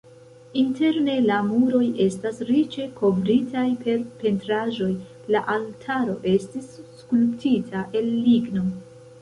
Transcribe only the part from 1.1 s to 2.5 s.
la muroj estas